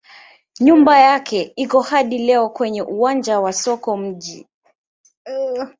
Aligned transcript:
Nyumba 0.59 0.99
yake 0.99 1.53
iko 1.55 1.81
hadi 1.81 2.17
leo 2.17 2.49
kwenye 2.49 2.81
uwanja 2.81 3.39
wa 3.39 3.53
soko 3.53 3.91
wa 3.91 3.97
mji. 3.97 4.47